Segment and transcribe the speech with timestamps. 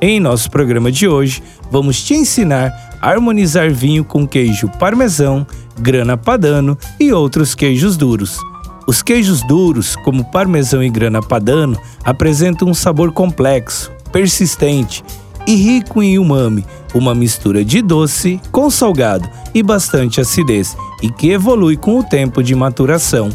[0.00, 1.42] Em nosso programa de hoje,
[1.72, 5.44] vamos te ensinar a harmonizar vinho com queijo parmesão,
[5.76, 8.38] grana padano e outros queijos duros.
[8.86, 15.04] Os queijos duros, como parmesão e grana padano, apresentam um sabor complexo, persistente
[15.48, 21.30] e rico em umami, uma mistura de doce com salgado e bastante acidez, e que
[21.30, 23.30] evolui com o tempo de maturação.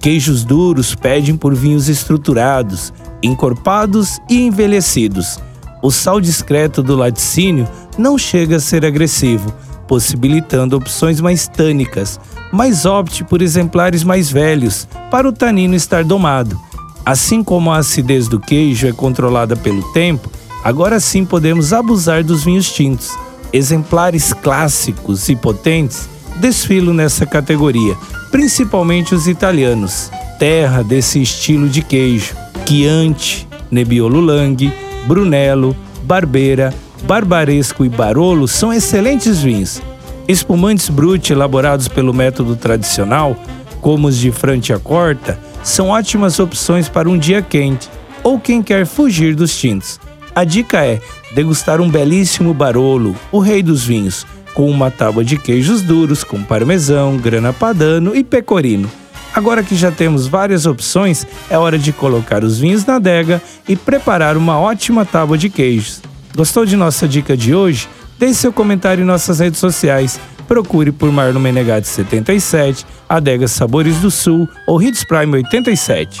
[0.00, 2.92] Queijos duros pedem por vinhos estruturados,
[3.22, 5.38] encorpados e envelhecidos
[5.82, 9.52] o sal discreto do laticínio não chega a ser agressivo,
[9.86, 12.20] possibilitando opções mais tânicas,
[12.52, 16.58] mas opte por exemplares mais velhos para o tanino estar domado.
[17.04, 20.30] Assim como a acidez do queijo é controlada pelo tempo,
[20.62, 23.16] agora sim podemos abusar dos vinhos tintos.
[23.52, 27.96] Exemplares clássicos e potentes desfilam nessa categoria,
[28.30, 34.72] principalmente os italianos, terra desse estilo de queijo, Chianti, Nebbiolo Langhe,
[35.06, 36.72] Brunello, Barbeira,
[37.04, 39.80] Barbaresco e Barolo são excelentes vinhos.
[40.26, 43.36] Espumantes Brut elaborados pelo método tradicional,
[43.80, 47.88] como os de Franciacorta, são ótimas opções para um dia quente
[48.22, 49.98] ou quem quer fugir dos tintos.
[50.34, 51.00] A dica é
[51.34, 56.42] degustar um belíssimo Barolo, o rei dos vinhos, com uma tábua de queijos duros com
[56.42, 58.90] parmesão, grana padano e pecorino.
[59.38, 63.76] Agora que já temos várias opções, é hora de colocar os vinhos na adega e
[63.76, 66.02] preparar uma ótima tábua de queijos.
[66.34, 67.88] Gostou de nossa dica de hoje?
[68.18, 70.18] Deixe seu comentário em nossas redes sociais.
[70.48, 76.20] Procure por Marlon Menegatti 77, Adega Sabores do Sul ou Hits Prime 87.